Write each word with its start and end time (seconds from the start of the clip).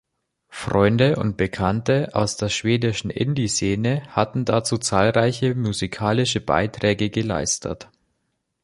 Freunde 0.49 1.17
und 1.17 1.37
Bekannte 1.37 2.15
aus 2.15 2.35
der 2.35 2.49
schwedischen 2.49 3.11
Indieszene 3.11 4.01
hatten 4.07 4.45
dazu 4.45 4.79
zahlreiche 4.79 5.53
musikalische 5.53 6.41
Beiträge 6.41 7.11
geleistet. 7.11 7.87